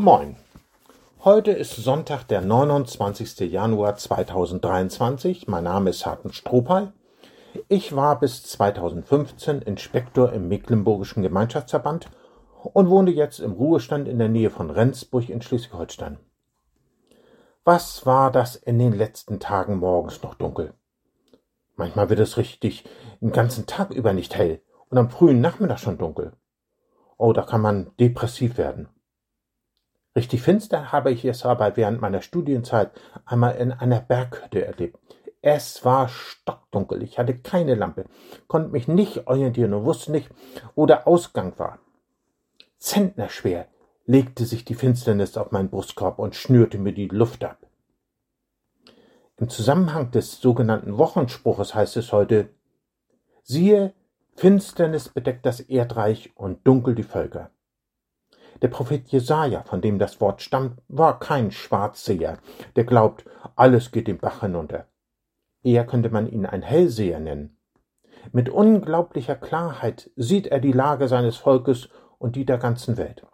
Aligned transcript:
Moin. 0.00 0.36
Heute 1.24 1.50
ist 1.50 1.74
Sonntag, 1.74 2.22
der 2.28 2.40
29. 2.40 3.40
Januar 3.50 3.96
2023. 3.96 5.48
Mein 5.48 5.64
Name 5.64 5.90
ist 5.90 6.06
Harten 6.06 6.32
Strohpal. 6.32 6.92
Ich 7.66 7.96
war 7.96 8.20
bis 8.20 8.44
2015 8.44 9.60
Inspektor 9.60 10.32
im 10.32 10.46
Mecklenburgischen 10.46 11.24
Gemeinschaftsverband 11.24 12.10
und 12.62 12.90
wohne 12.90 13.10
jetzt 13.10 13.40
im 13.40 13.50
Ruhestand 13.50 14.06
in 14.06 14.20
der 14.20 14.28
Nähe 14.28 14.50
von 14.50 14.70
Rendsburg 14.70 15.28
in 15.28 15.42
Schleswig-Holstein. 15.42 16.20
Was 17.64 18.06
war 18.06 18.30
das 18.30 18.54
in 18.54 18.78
den 18.78 18.92
letzten 18.92 19.40
Tagen 19.40 19.78
morgens 19.78 20.22
noch 20.22 20.34
dunkel? 20.34 20.74
Manchmal 21.74 22.08
wird 22.08 22.20
es 22.20 22.36
richtig 22.36 22.84
den 23.20 23.32
ganzen 23.32 23.66
Tag 23.66 23.90
über 23.90 24.12
nicht 24.12 24.36
hell 24.36 24.62
und 24.90 24.98
am 24.98 25.10
frühen 25.10 25.40
Nachmittag 25.40 25.80
schon 25.80 25.98
dunkel. 25.98 26.34
Oh, 27.16 27.32
da 27.32 27.42
kann 27.42 27.62
man 27.62 27.90
depressiv 27.98 28.58
werden. 28.58 28.88
Richtig 30.18 30.42
finster 30.42 30.90
habe 30.90 31.12
ich 31.12 31.24
es 31.24 31.44
aber 31.44 31.76
während 31.76 32.00
meiner 32.00 32.22
Studienzeit 32.22 32.90
einmal 33.24 33.54
in 33.54 33.70
einer 33.70 34.00
Berghütte 34.00 34.66
erlebt. 34.66 34.98
Es 35.42 35.84
war 35.84 36.08
stockdunkel, 36.08 37.04
ich 37.04 37.20
hatte 37.20 37.38
keine 37.38 37.76
Lampe, 37.76 38.04
konnte 38.48 38.70
mich 38.70 38.88
nicht 38.88 39.28
orientieren 39.28 39.74
und 39.74 39.84
wusste 39.84 40.10
nicht, 40.10 40.28
wo 40.74 40.86
der 40.86 41.06
Ausgang 41.06 41.56
war. 41.60 41.78
Zentnerschwer 42.78 43.68
legte 44.06 44.44
sich 44.44 44.64
die 44.64 44.74
Finsternis 44.74 45.36
auf 45.36 45.52
meinen 45.52 45.70
Brustkorb 45.70 46.18
und 46.18 46.34
schnürte 46.34 46.78
mir 46.78 46.92
die 46.92 47.06
Luft 47.06 47.44
ab. 47.44 47.58
Im 49.36 49.48
Zusammenhang 49.48 50.10
des 50.10 50.40
sogenannten 50.40 50.98
Wochenspruches 50.98 51.76
heißt 51.76 51.96
es 51.96 52.10
heute, 52.10 52.48
siehe, 53.44 53.94
Finsternis 54.34 55.10
bedeckt 55.10 55.46
das 55.46 55.60
Erdreich 55.60 56.32
und 56.34 56.66
dunkel 56.66 56.96
die 56.96 57.04
Völker. 57.04 57.52
Der 58.62 58.68
Prophet 58.68 59.06
Jesaja, 59.08 59.62
von 59.62 59.80
dem 59.80 59.98
das 59.98 60.20
Wort 60.20 60.42
stammt, 60.42 60.80
war 60.88 61.20
kein 61.20 61.50
Schwarzseher, 61.50 62.38
der 62.76 62.84
glaubt, 62.84 63.24
alles 63.54 63.92
geht 63.92 64.08
den 64.08 64.18
Bach 64.18 64.40
hinunter. 64.40 64.86
Eher 65.62 65.86
könnte 65.86 66.10
man 66.10 66.26
ihn 66.26 66.46
ein 66.46 66.62
Hellseher 66.62 67.20
nennen. 67.20 67.56
Mit 68.32 68.48
unglaublicher 68.48 69.36
Klarheit 69.36 70.10
sieht 70.16 70.48
er 70.48 70.60
die 70.60 70.72
Lage 70.72 71.08
seines 71.08 71.36
Volkes 71.36 71.88
und 72.18 72.36
die 72.36 72.44
der 72.44 72.58
ganzen 72.58 72.96
Welt. 72.96 73.24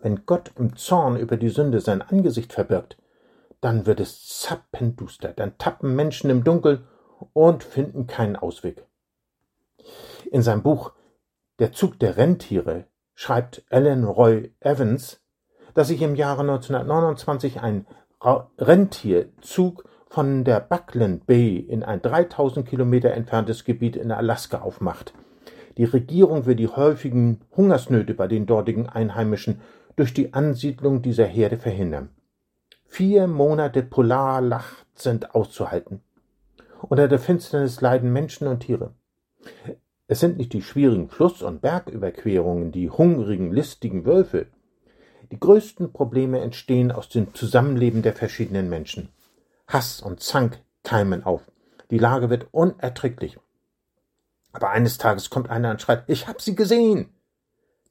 Wenn 0.00 0.24
Gott 0.24 0.52
im 0.56 0.76
Zorn 0.76 1.16
über 1.16 1.36
die 1.36 1.48
Sünde 1.48 1.80
sein 1.80 2.02
Angesicht 2.02 2.52
verbirgt, 2.52 2.96
dann 3.60 3.86
wird 3.86 4.00
es 4.00 4.38
zappenduster, 4.40 5.32
dann 5.32 5.58
tappen 5.58 5.94
Menschen 5.94 6.30
im 6.30 6.44
Dunkel 6.44 6.86
und 7.32 7.64
finden 7.64 8.06
keinen 8.06 8.36
Ausweg. 8.36 8.86
In 10.30 10.42
seinem 10.42 10.62
Buch 10.62 10.92
Der 11.58 11.72
Zug 11.72 11.98
der 11.98 12.16
Rentiere 12.16 12.84
schreibt 13.16 13.64
Alan 13.70 14.04
Roy 14.04 14.52
Evans, 14.60 15.20
dass 15.74 15.88
sich 15.88 16.00
im 16.02 16.14
Jahre 16.14 16.42
1929 16.42 17.60
ein 17.60 17.86
Rentierzug 18.20 19.84
von 20.08 20.44
der 20.44 20.60
Buckland 20.60 21.26
Bay 21.26 21.56
in 21.56 21.82
ein 21.82 22.00
3000 22.00 22.68
Kilometer 22.68 23.12
entferntes 23.12 23.64
Gebiet 23.64 23.96
in 23.96 24.12
Alaska 24.12 24.60
aufmacht. 24.60 25.12
Die 25.78 25.84
Regierung 25.84 26.46
will 26.46 26.54
die 26.54 26.68
häufigen 26.68 27.40
Hungersnöte 27.56 28.14
bei 28.14 28.28
den 28.28 28.46
dortigen 28.46 28.88
Einheimischen 28.88 29.60
durch 29.96 30.14
die 30.14 30.34
Ansiedlung 30.34 31.02
dieser 31.02 31.26
Herde 31.26 31.56
verhindern. 31.56 32.10
Vier 32.86 33.26
Monate 33.26 33.82
Polarlacht 33.82 34.86
sind 34.94 35.34
auszuhalten. 35.34 36.00
Unter 36.82 37.08
der 37.08 37.18
Finsternis 37.18 37.80
leiden 37.80 38.12
Menschen 38.12 38.46
und 38.46 38.60
Tiere. 38.60 38.92
Es 40.08 40.20
sind 40.20 40.36
nicht 40.36 40.52
die 40.52 40.62
schwierigen 40.62 41.08
Fluss- 41.08 41.42
und 41.42 41.62
Bergüberquerungen, 41.62 42.70
die 42.70 42.90
hungrigen, 42.90 43.52
listigen 43.52 44.04
Wölfe. 44.04 44.46
Die 45.32 45.40
größten 45.40 45.92
Probleme 45.92 46.40
entstehen 46.40 46.92
aus 46.92 47.08
dem 47.08 47.34
Zusammenleben 47.34 48.02
der 48.02 48.12
verschiedenen 48.12 48.68
Menschen. 48.68 49.08
Hass 49.66 50.00
und 50.00 50.20
Zank 50.20 50.60
keimen 50.84 51.24
auf. 51.24 51.50
Die 51.90 51.98
Lage 51.98 52.30
wird 52.30 52.46
unerträglich. 52.52 53.38
Aber 54.52 54.70
eines 54.70 54.96
Tages 54.96 55.28
kommt 55.28 55.50
einer 55.50 55.72
und 55.72 55.82
schreit, 55.82 56.04
ich 56.06 56.28
hab 56.28 56.40
sie 56.40 56.54
gesehen. 56.54 57.12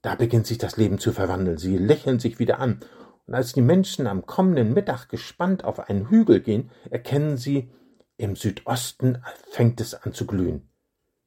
Da 0.01 0.15
beginnt 0.15 0.47
sich 0.47 0.57
das 0.57 0.77
Leben 0.77 0.99
zu 0.99 1.11
verwandeln. 1.11 1.57
Sie 1.57 1.77
lächeln 1.77 2.19
sich 2.19 2.39
wieder 2.39 2.59
an. 2.59 2.79
Und 3.27 3.33
als 3.33 3.53
die 3.53 3.61
Menschen 3.61 4.07
am 4.07 4.25
kommenden 4.25 4.73
Mittag 4.73 5.09
gespannt 5.09 5.65
auf 5.65 5.79
einen 5.79 6.09
Hügel 6.09 6.39
gehen, 6.39 6.71
erkennen 6.89 7.35
sie, 7.37 7.71
im 8.17 8.35
Südosten 8.37 9.21
fängt 9.49 9.81
es 9.81 9.93
an 9.93 10.13
zu 10.13 10.25
glühen. 10.25 10.69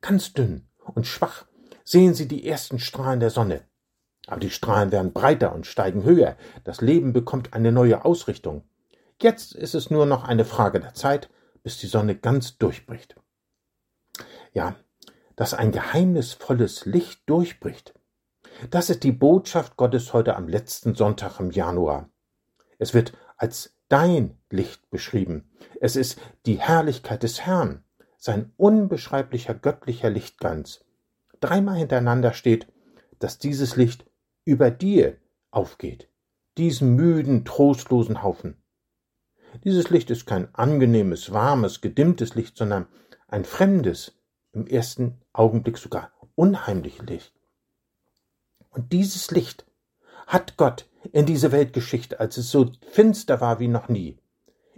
Ganz 0.01 0.33
dünn, 0.33 0.68
und 0.95 1.07
schwach 1.07 1.47
sehen 1.85 2.15
sie 2.15 2.29
die 2.29 2.47
ersten 2.47 2.79
Strahlen 2.79 3.21
der 3.21 3.31
Sonne. 3.31 3.63
Aber 4.27 4.41
die 4.41 4.51
Strahlen 4.51 4.93
werden 4.93 5.13
breiter 5.13 5.55
und 5.55 5.67
steigen 5.67 6.05
höher. 6.05 6.37
Das 6.65 6.83
Leben 6.83 7.15
bekommt 7.15 7.55
eine 7.55 7.73
neue 7.73 8.05
Ausrichtung. 8.05 8.63
Jetzt 9.21 9.55
ist 9.55 9.75
es 9.75 9.91
nur 9.91 10.05
noch 10.05 10.25
eine 10.25 10.45
Frage 10.45 10.81
der 10.81 10.95
Zeit, 10.95 11.31
bis 11.63 11.79
die 11.79 11.87
Sonne 11.87 12.15
ganz 12.15 12.59
durchbricht. 12.59 13.17
Ja, 14.53 14.77
dass 15.35 15.55
ein 15.55 15.73
geheimnisvolles 15.73 16.85
Licht 16.85 17.23
durchbricht. 17.27 17.95
Das 18.71 18.91
ist 18.91 19.05
die 19.05 19.13
Botschaft 19.13 19.77
Gottes 19.77 20.13
heute 20.13 20.37
am 20.37 20.49
letzten 20.49 20.95
Sonntag 20.95 21.41
im 21.41 21.51
Januar. 21.51 22.11
Es 22.79 22.93
wird 22.93 23.13
als 23.37 23.77
dein 23.89 24.39
Licht 24.51 24.91
beschrieben. 24.91 25.51
Es 25.81 25.97
ist 25.97 26.21
die 26.45 26.61
Herrlichkeit 26.61 27.23
des 27.23 27.41
Herrn 27.41 27.85
sein 28.19 28.53
unbeschreiblicher 28.57 29.55
göttlicher 29.55 30.11
Lichtglanz. 30.11 30.85
Dreimal 31.41 31.77
hintereinander 31.77 32.33
steht, 32.33 32.67
dass 33.21 33.39
dieses 33.39 33.77
Licht 33.77 34.05
über 34.45 34.71
dir 34.71 35.17
aufgeht, 35.51 36.09
diesen 36.59 36.95
müden, 36.97 37.45
trostlosen 37.45 38.23
Haufen. 38.23 38.57
Dieses 39.65 39.89
Licht 39.89 40.11
ist 40.11 40.27
kein 40.27 40.53
angenehmes, 40.55 41.33
warmes, 41.33 41.81
gedimmtes 41.81 42.35
Licht, 42.35 42.57
sondern 42.57 42.87
ein 43.29 43.45
fremdes, 43.45 44.13
im 44.53 44.67
ersten 44.67 45.21
Augenblick 45.33 45.79
sogar 45.79 46.11
unheimliches 46.35 47.07
Licht. 47.07 47.33
Und 48.71 48.93
dieses 48.93 49.31
Licht 49.31 49.65
hat 50.27 50.57
Gott 50.57 50.89
in 51.13 51.27
diese 51.27 51.53
Welt 51.53 51.73
geschickt, 51.73 52.19
als 52.21 52.37
es 52.37 52.51
so 52.51 52.73
finster 52.91 53.41
war 53.41 53.61
wie 53.61 53.69
noch 53.69 53.89
nie. 53.89 54.19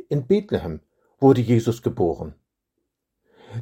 In 0.08 0.26
Bethlehem 0.26 0.80
wurde 1.18 1.40
Jesus 1.40 1.82
geboren. 1.82 2.34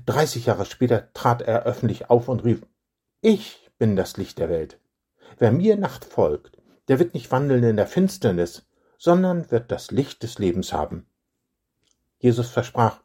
Dreißig 0.07 0.47
Jahre 0.47 0.67
später 0.67 1.13
trat 1.13 1.43
er 1.43 1.65
öffentlich 1.65 2.11
auf 2.11 2.29
und 2.29 2.45
rief 2.45 2.67
Ich 3.21 3.71
bin 3.79 3.97
das 3.97 4.17
Licht 4.17 4.39
der 4.39 4.49
Welt. 4.49 4.79
Wer 5.39 5.53
mir 5.53 5.77
Nacht 5.77 6.05
folgt, 6.05 6.59
der 6.89 6.99
wird 6.99 7.15
nicht 7.15 7.31
wandeln 7.31 7.63
in 7.63 7.77
der 7.77 7.87
Finsternis, 7.87 8.67
sondern 8.99 9.51
wird 9.51 9.71
das 9.71 9.91
Licht 9.91 10.23
des 10.23 10.39
Lebens 10.39 10.73
haben. 10.73 11.07
Jesus 12.19 12.51
versprach 12.51 13.01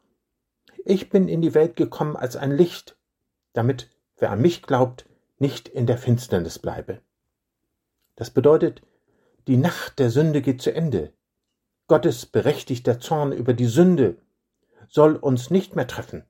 Ich 0.84 1.10
bin 1.10 1.28
in 1.28 1.40
die 1.40 1.54
Welt 1.54 1.76
gekommen 1.76 2.16
als 2.16 2.36
ein 2.36 2.50
Licht, 2.50 2.96
damit 3.52 3.88
wer 4.16 4.30
an 4.30 4.40
mich 4.40 4.62
glaubt, 4.62 5.06
nicht 5.38 5.68
in 5.68 5.86
der 5.86 5.98
Finsternis 5.98 6.58
bleibe. 6.58 7.00
Das 8.16 8.30
bedeutet, 8.30 8.82
die 9.46 9.56
Nacht 9.56 9.98
der 9.98 10.10
Sünde 10.10 10.42
geht 10.42 10.62
zu 10.62 10.74
Ende. 10.74 11.12
Gottes 11.86 12.26
berechtigter 12.26 12.98
Zorn 12.98 13.32
über 13.32 13.52
die 13.52 13.66
Sünde 13.66 14.16
soll 14.88 15.16
uns 15.16 15.50
nicht 15.50 15.76
mehr 15.76 15.86
treffen. 15.86 16.24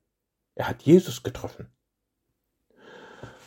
Er 0.55 0.69
hat 0.69 0.83
Jesus 0.83 1.23
getroffen. 1.23 1.69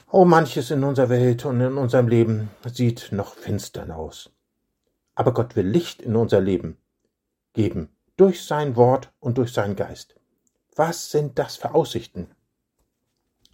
Oh, 0.10 0.26
manches 0.26 0.72
in 0.72 0.84
unserer 0.84 1.10
Welt 1.10 1.46
und 1.46 1.60
in 1.60 1.78
unserem 1.78 2.08
Leben 2.08 2.50
sieht 2.66 3.10
noch 3.12 3.36
finstern 3.36 3.92
aus. 3.92 4.30
Aber 5.16 5.34
Gott 5.34 5.56
will 5.56 5.68
Licht 5.68 6.02
in 6.02 6.16
unser 6.16 6.40
Leben 6.40 6.78
geben, 7.54 7.90
durch 8.16 8.46
sein 8.46 8.76
Wort 8.76 9.12
und 9.20 9.38
durch 9.38 9.52
seinen 9.52 9.76
Geist. 9.76 10.16
Was 10.76 11.12
sind 11.12 11.40
das 11.40 11.56
für 11.58 11.74
Aussichten? 11.74 12.30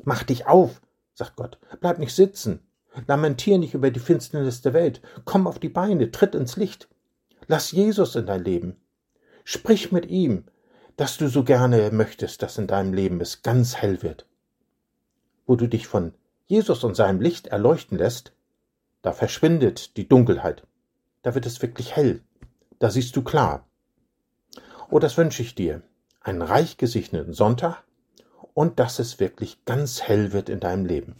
Mach 0.03 0.23
dich 0.23 0.45
auf, 0.45 0.81
sagt 1.13 1.37
Gott, 1.37 1.57
bleib 1.79 1.99
nicht 1.99 2.13
sitzen, 2.13 2.67
lamentier 3.07 3.57
nicht 3.57 3.73
über 3.73 3.91
die 3.91 3.99
Finsternis 3.99 4.61
der 4.61 4.73
Welt, 4.73 5.01
komm 5.25 5.47
auf 5.47 5.57
die 5.57 5.69
Beine, 5.69 6.11
tritt 6.11 6.35
ins 6.35 6.57
Licht, 6.57 6.89
lass 7.47 7.71
Jesus 7.71 8.15
in 8.15 8.25
dein 8.25 8.43
Leben, 8.43 8.75
sprich 9.43 9.91
mit 9.91 10.07
ihm, 10.07 10.45
dass 10.95 11.17
du 11.17 11.27
so 11.27 11.43
gerne 11.43 11.91
möchtest, 11.91 12.41
dass 12.41 12.57
in 12.57 12.67
deinem 12.67 12.93
Leben 12.93 13.19
es 13.21 13.41
ganz 13.41 13.75
hell 13.75 14.01
wird. 14.03 14.27
Wo 15.45 15.55
du 15.55 15.67
dich 15.67 15.87
von 15.87 16.13
Jesus 16.45 16.83
und 16.83 16.95
seinem 16.95 17.21
Licht 17.21 17.47
erleuchten 17.47 17.97
lässt, 17.97 18.33
da 19.01 19.11
verschwindet 19.11 19.97
die 19.97 20.07
Dunkelheit. 20.07 20.65
Da 21.21 21.35
wird 21.35 21.45
es 21.45 21.61
wirklich 21.61 21.95
hell. 21.95 22.21
Da 22.79 22.89
siehst 22.89 23.15
du 23.15 23.23
klar. 23.23 23.67
Oh, 24.89 24.99
das 24.99 25.17
wünsche 25.17 25.41
ich 25.41 25.55
dir. 25.55 25.81
Einen 26.21 26.41
reich 26.41 26.77
gesegneten 26.77 27.33
Sonntag 27.33 27.83
und 28.53 28.79
dass 28.79 28.99
es 28.99 29.19
wirklich 29.19 29.65
ganz 29.65 30.01
hell 30.01 30.31
wird 30.31 30.49
in 30.49 30.59
deinem 30.59 30.85
Leben. 30.85 31.15